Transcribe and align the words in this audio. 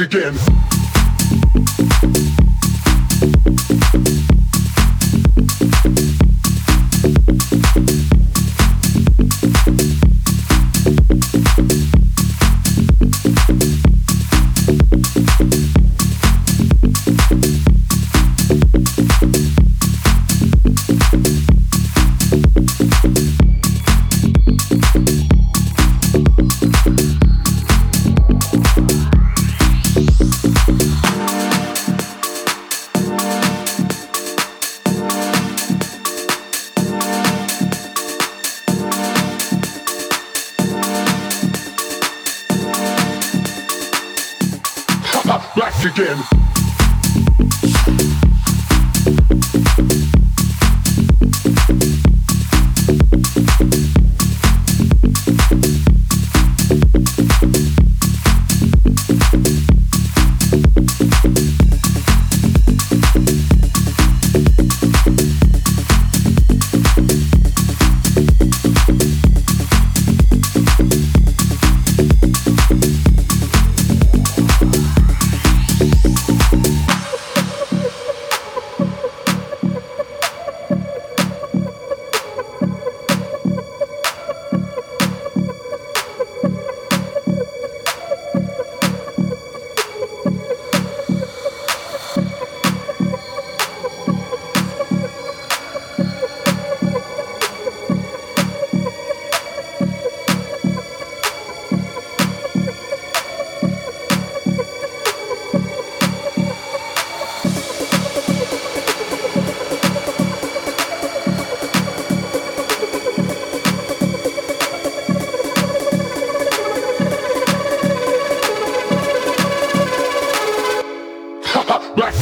again. 0.00 0.73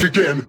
again. 0.04 0.46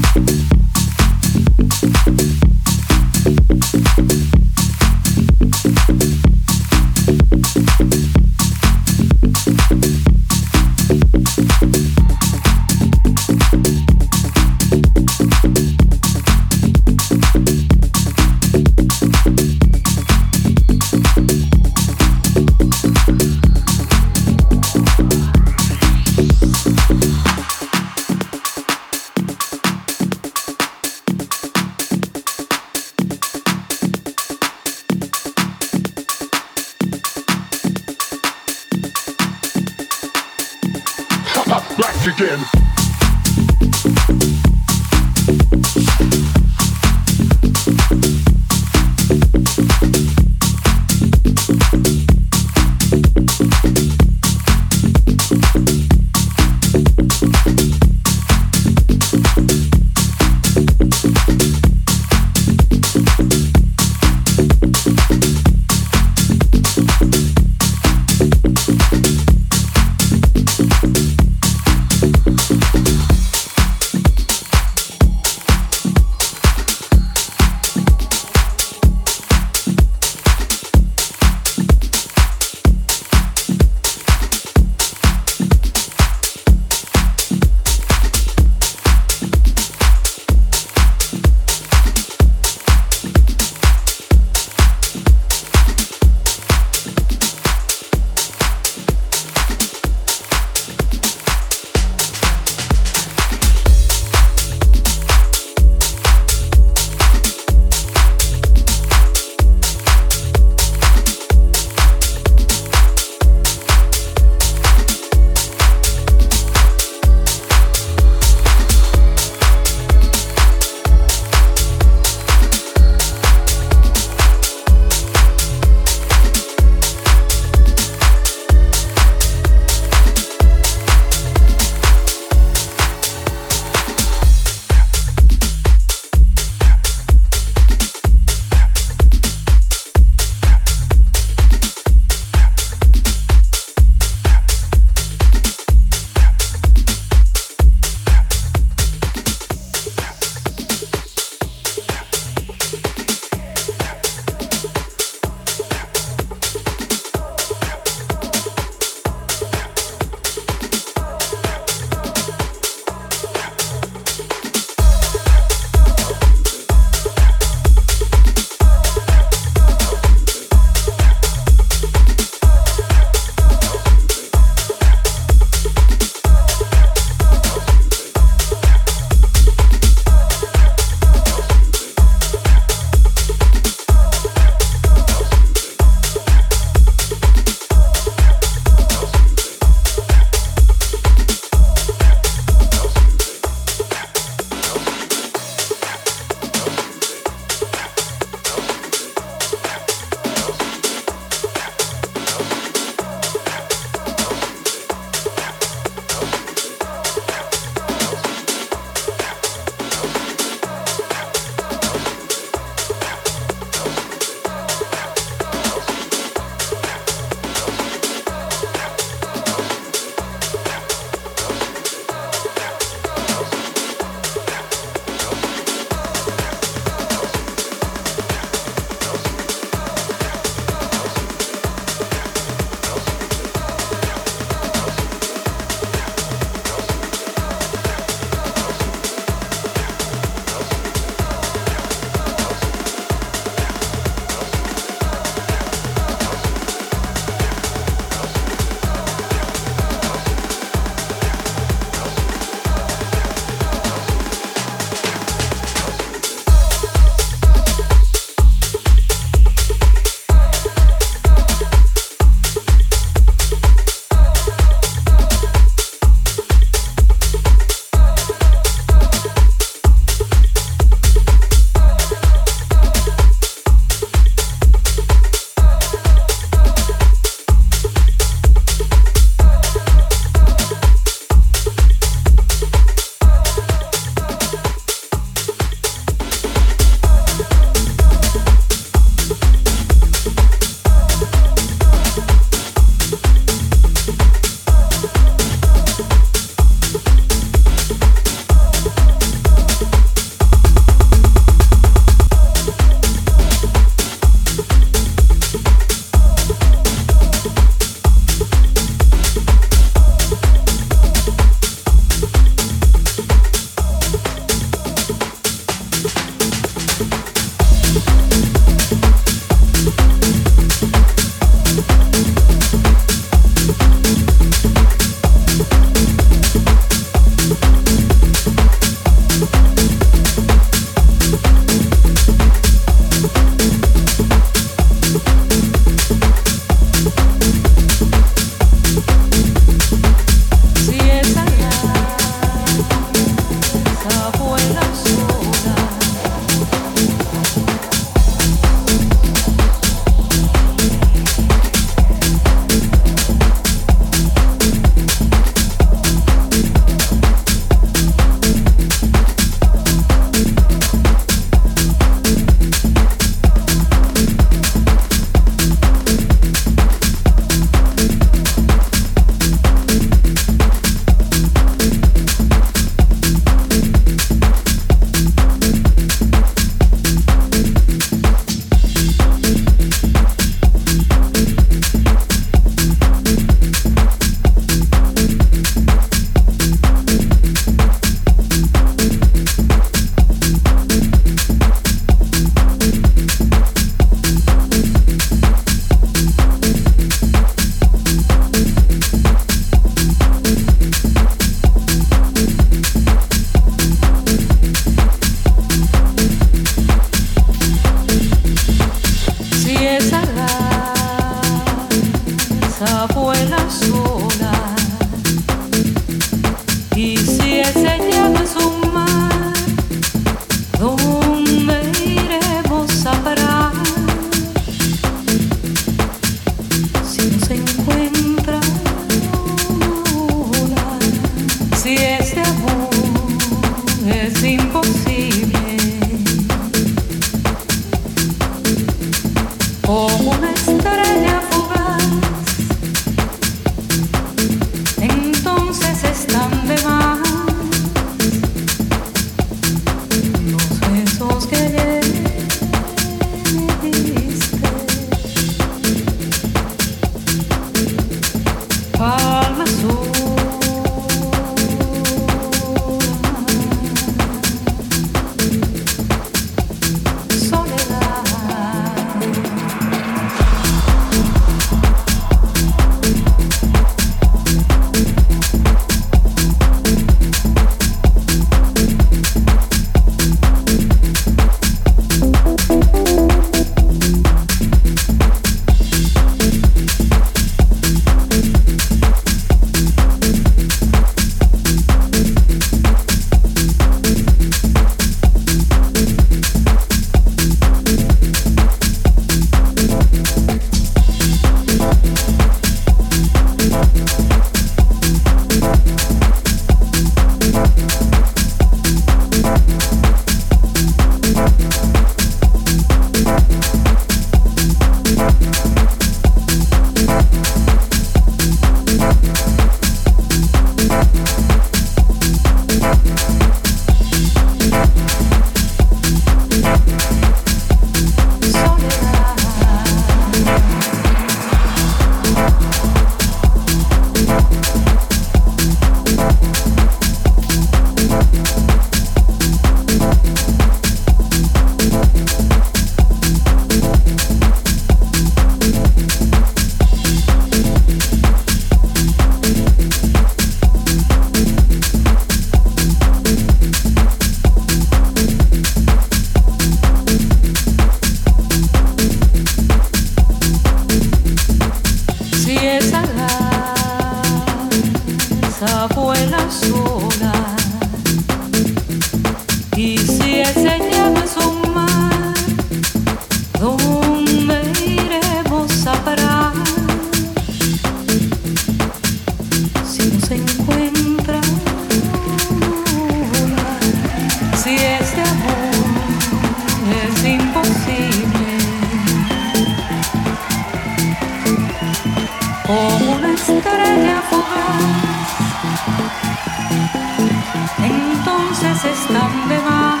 entonces 597.79 598.85
están 598.85 599.49
de 599.49 599.59
más. 599.59 600.00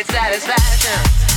It's 0.00 0.14
satisfaction. 0.14 1.29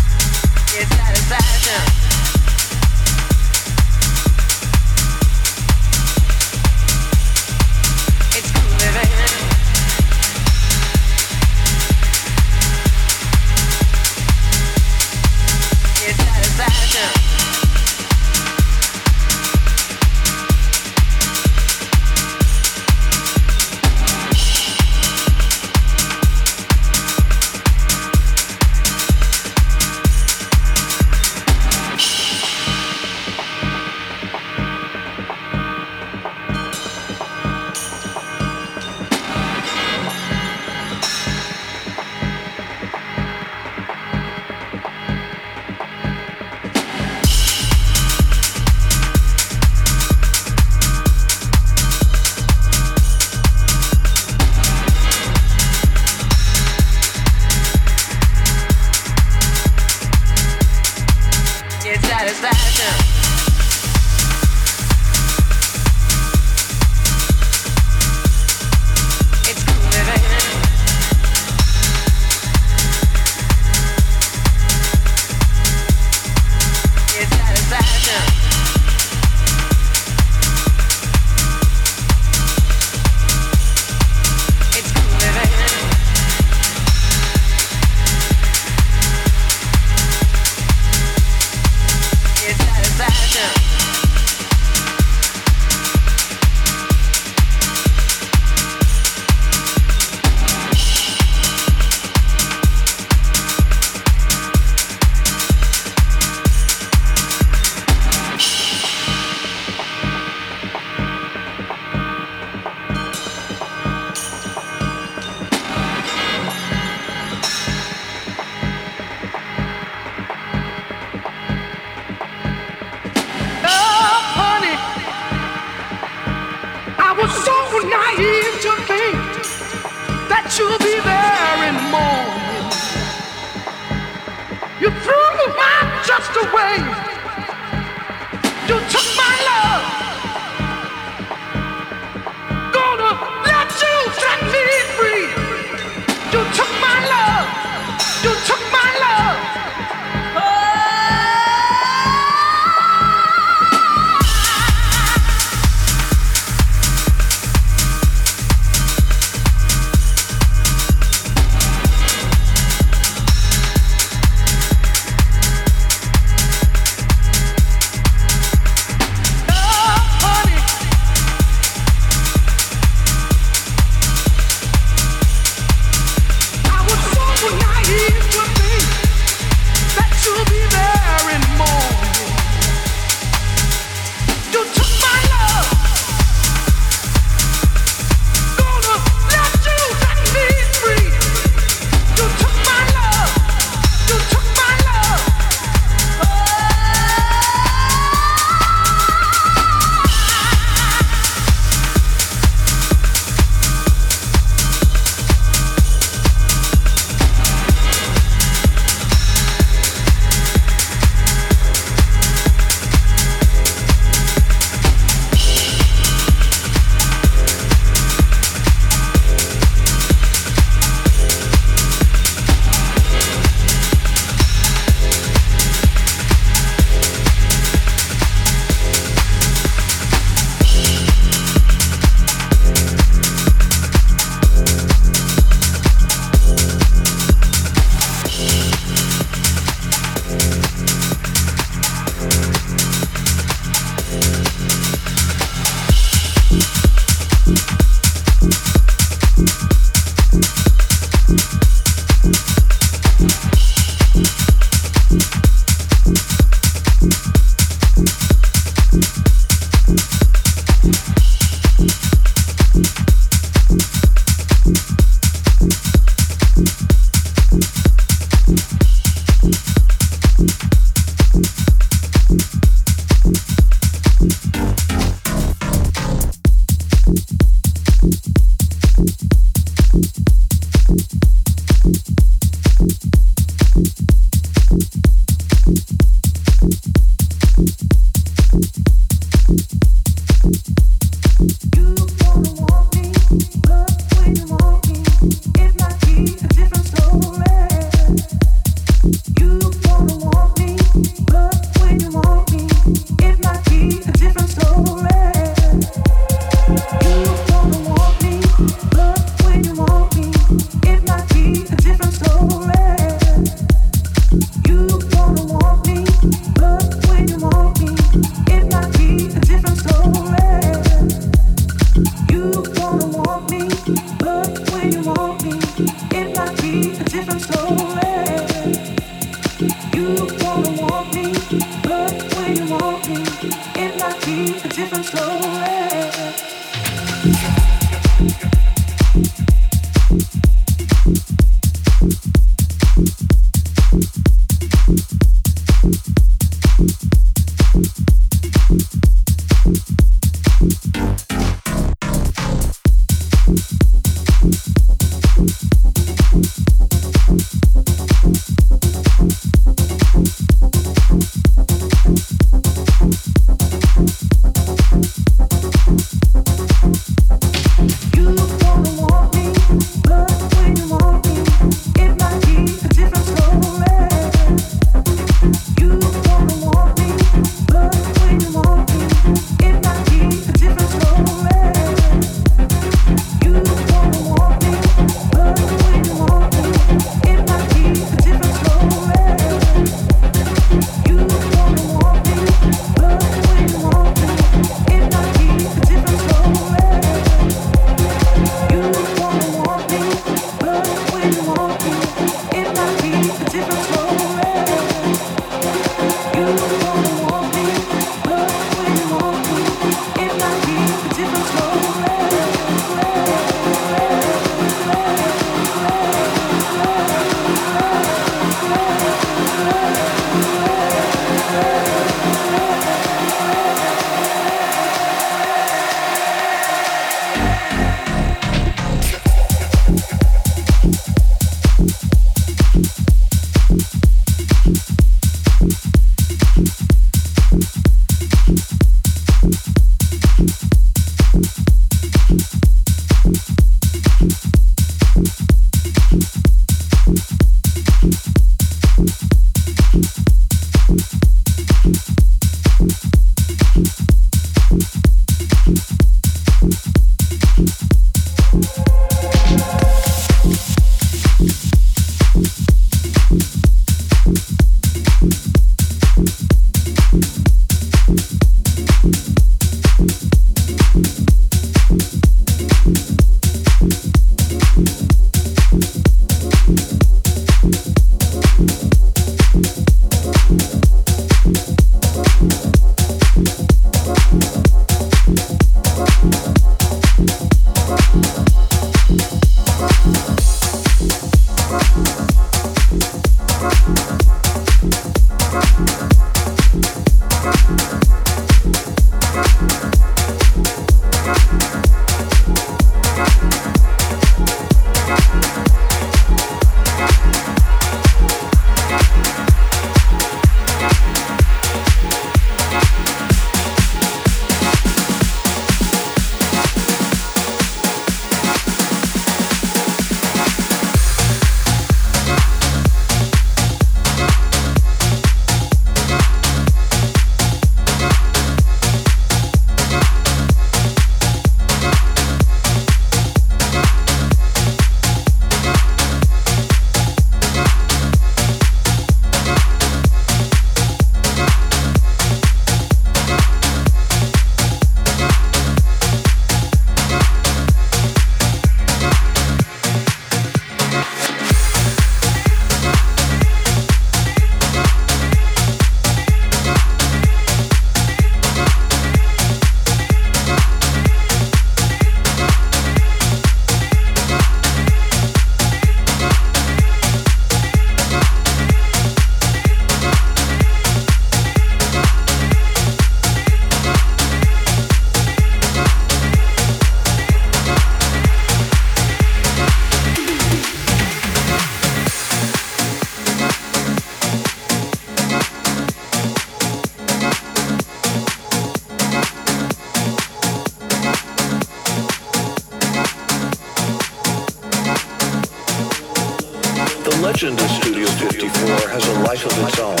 Studio 597.44 598.08
54 598.08 598.88
has 598.88 599.04
a 599.04 599.20
life 599.20 599.44
of 599.44 599.52
its 599.68 599.76
own. 599.76 600.00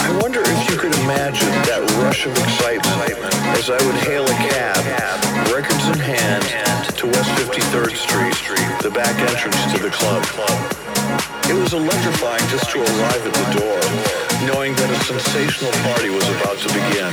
I 0.00 0.08
wonder 0.24 0.40
if 0.40 0.60
you 0.72 0.80
could 0.80 0.96
imagine 1.04 1.52
that 1.68 1.84
rush 2.00 2.24
of 2.24 2.32
excitement 2.40 3.12
as 3.52 3.68
I 3.68 3.76
would 3.84 4.00
hail 4.00 4.24
a 4.24 4.36
cab, 4.48 4.80
records 5.52 5.84
in 5.92 6.00
hand, 6.00 6.40
to 6.96 7.04
West 7.04 7.28
53rd 7.36 7.92
Street, 8.32 8.64
the 8.80 8.88
back 8.88 9.12
entrance 9.28 9.60
to 9.76 9.78
the 9.84 9.92
club. 9.92 10.24
It 11.52 11.56
was 11.60 11.76
electrifying 11.76 12.48
just 12.48 12.72
to 12.72 12.80
arrive 12.80 13.22
at 13.28 13.34
the 13.36 13.48
door, 13.60 13.80
knowing 14.48 14.72
that 14.80 14.88
a 14.88 14.98
sensational 15.04 15.76
party 15.84 16.08
was 16.08 16.24
about 16.40 16.56
to 16.64 16.68
begin. 16.72 17.12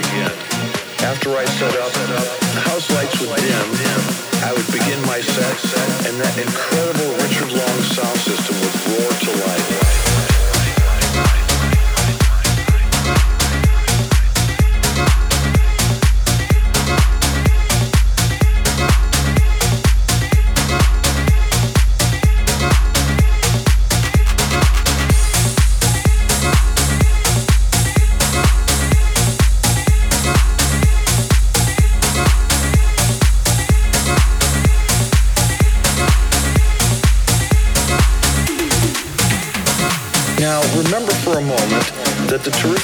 After 1.03 1.36
I 1.36 1.43
set 1.59 1.75
up, 1.75 1.91
the 1.91 2.63
house 2.71 2.88
lights 2.88 3.19
would 3.19 3.36
dim, 3.36 4.34
I 4.45 4.53
would 4.53 4.67
begin 4.67 5.01
my 5.07 5.21
set, 5.21 6.05
and 6.05 6.21
that 6.21 6.37
incredible 6.37 7.17
Richard 7.17 7.49
Long 7.49 7.81
sound 7.81 8.19
system 8.19 8.53
would 8.61 8.77
roar 8.93 9.09
to 9.09 9.31
life. 9.41 9.85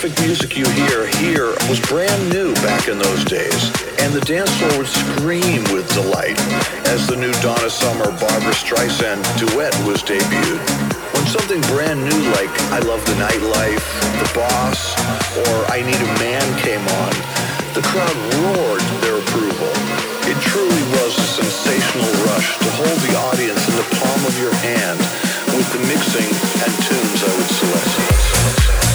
Music 0.02 0.58
you 0.58 0.66
hear 0.74 1.06
here 1.22 1.54
was 1.70 1.78
brand 1.86 2.18
new 2.34 2.56
back 2.66 2.88
in 2.90 2.98
those 2.98 3.24
days, 3.24 3.70
and 4.02 4.10
the 4.10 4.24
dance 4.26 4.50
floor 4.58 4.82
would 4.82 4.90
scream 4.90 5.62
with 5.70 5.86
delight 5.94 6.42
as 6.90 7.06
the 7.06 7.14
new 7.14 7.30
Donna 7.46 7.70
Summer 7.70 8.10
Barbra 8.18 8.50
Streisand 8.50 9.22
duet 9.38 9.70
was 9.86 10.02
debuted. 10.02 10.58
When 11.14 11.22
something 11.30 11.62
brand 11.70 12.02
new 12.02 12.18
like 12.34 12.50
I 12.74 12.82
Love 12.82 13.06
the 13.06 13.14
Nightlife, 13.22 13.86
The 14.18 14.30
Boss, 14.34 14.98
or 15.46 15.70
I 15.70 15.86
Need 15.86 16.02
a 16.02 16.12
Man 16.18 16.50
came 16.66 16.82
on, 17.06 17.14
the 17.78 17.86
crowd 17.86 18.18
roared 18.42 18.82
their 19.06 19.22
approval. 19.22 19.70
It 20.26 20.38
truly 20.50 20.84
was 20.98 21.14
a 21.14 21.46
sensational 21.46 22.10
rush 22.26 22.58
to 22.58 22.70
hold 22.74 22.98
the 23.06 23.14
audience 23.30 23.62
in 23.70 23.76
the 23.78 23.88
palm 24.02 24.22
of 24.26 24.34
your 24.42 24.56
hand 24.66 24.98
with 25.54 25.70
the 25.78 25.82
mixing 25.86 26.32
and 26.66 26.72
tunes 26.90 27.22
I 27.22 27.30
would 27.38 27.52
select. 27.54 28.91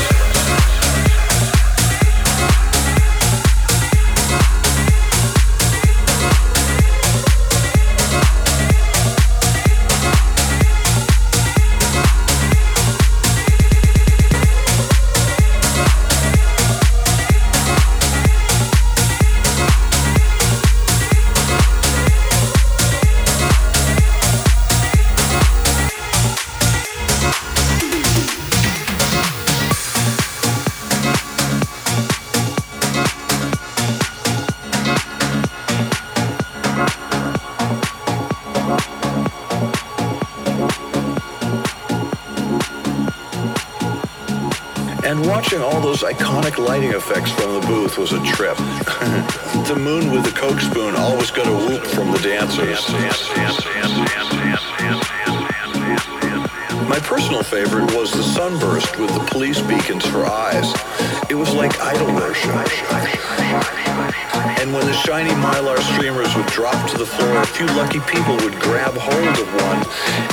Watching 45.36 45.60
all 45.60 45.82
those 45.82 46.00
iconic 46.00 46.56
lighting 46.56 46.92
effects 46.92 47.30
from 47.30 47.60
the 47.60 47.66
booth 47.66 47.98
was 47.98 48.14
a 48.14 48.24
trip. 48.24 48.56
the 49.68 49.76
moon 49.78 50.10
with 50.10 50.24
the 50.24 50.32
coke 50.32 50.58
spoon 50.58 50.96
always 50.96 51.30
got 51.30 51.46
a 51.46 51.52
whoop 51.52 51.84
from 51.84 52.10
the 52.10 52.18
dancers. 52.20 52.80
My 56.88 56.98
personal 57.00 57.42
favorite 57.42 57.94
was 57.94 58.12
the 58.12 58.22
sunburst 58.22 58.98
with 58.98 59.12
the 59.12 59.20
police 59.28 59.60
beacons 59.60 60.06
for 60.06 60.24
eyes. 60.24 60.72
It 61.28 61.34
was 61.34 61.52
like 61.52 61.78
idol 61.82 62.14
worship. 62.14 62.56
And 64.56 64.72
when 64.72 64.86
the 64.86 64.94
shiny 64.94 65.32
mylar 65.32 65.76
streamers 65.92 66.34
would 66.34 66.46
drop 66.46 66.88
to 66.92 66.96
the 66.96 67.04
floor, 67.04 67.42
a 67.42 67.46
few 67.46 67.66
lucky 67.76 68.00
people 68.08 68.36
would 68.36 68.58
grab 68.58 68.94
hold 68.96 69.36
of 69.36 69.48
one 69.68 69.84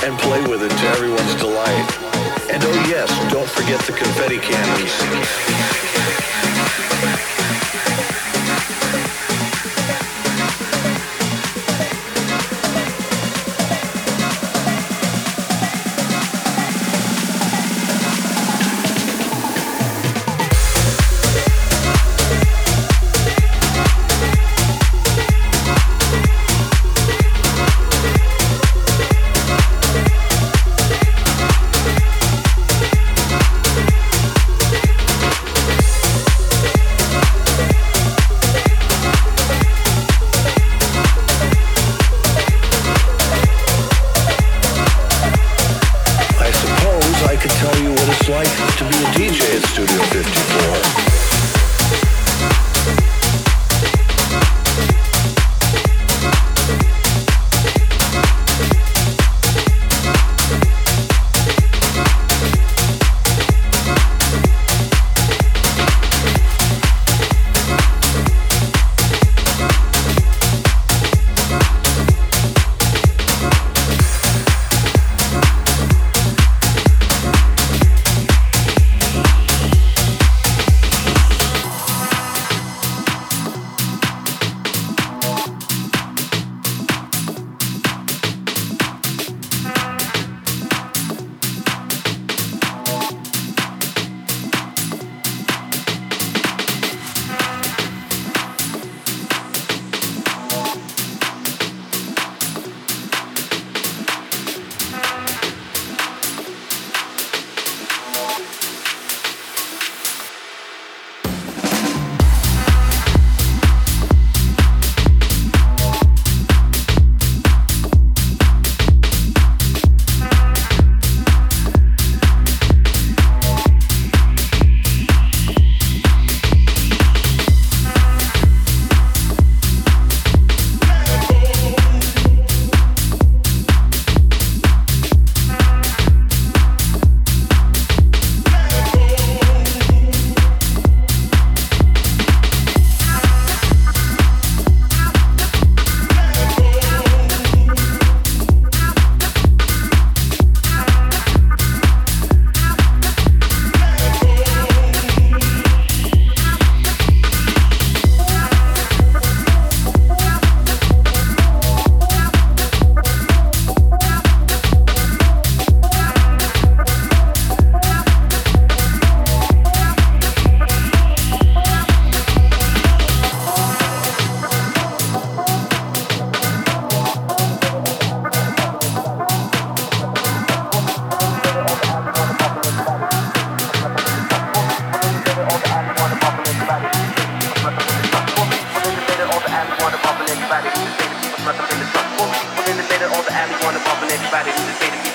and 0.02 0.18
play 0.20 0.40
with 0.48 0.62
it 0.62 0.70
to 0.70 0.86
everyone's 0.96 1.34
delight. 1.34 2.33
And 2.54 2.62
oh 2.66 2.86
yes, 2.86 3.10
don't 3.32 3.48
forget 3.48 3.80
the 3.80 3.92
confetti 3.92 4.38
cannons. 4.38 6.33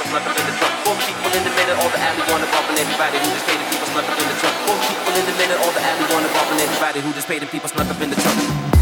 slumping 0.09 0.35
in 0.41 0.45
the 0.49 0.55
truck. 0.57 0.73
Four 0.85 0.97
people 1.05 1.29
in 1.37 1.43
the 1.45 1.53
middle, 1.53 1.77
all 1.77 1.91
the 1.93 2.01
alley 2.01 2.23
wanna 2.33 2.49
bump 2.49 2.65
and 2.69 2.79
everybody 2.81 3.17
who 3.21 3.29
just 3.29 3.45
paid 3.45 3.61
the 3.61 3.67
people 3.69 3.93
up 3.93 4.09
in 4.09 4.25
the 4.25 4.37
truck. 4.41 4.55
Four 4.65 4.77
people 4.89 5.13
in 5.13 5.25
the 5.29 5.35
middle, 5.37 5.57
all 5.61 5.71
the 5.71 5.83
alley 5.85 6.05
wanna 6.09 6.29
bump 6.33 6.49
and 6.49 6.61
everybody 6.65 6.99
who 7.01 7.13
just 7.13 7.27
paid 7.27 7.41
the 7.41 7.49
people 7.53 7.69
up 7.69 8.01
in 8.01 8.09
the 8.09 8.17
truck. 8.17 8.78